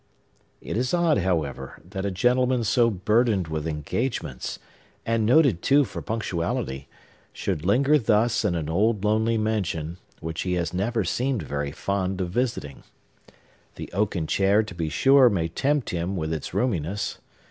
[0.61, 7.63] It is odd, however, that a gentleman so burdened with engagements,—and noted, too, for punctuality,—should
[7.63, 12.31] linger thus in an old lonely mansion, which he has never seemed very fond of
[12.31, 12.81] visiting.
[13.75, 17.19] The oaken chair, to be sure, may tempt him with its roominess.